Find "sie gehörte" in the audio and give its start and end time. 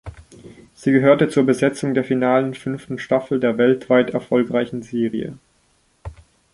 0.73-1.29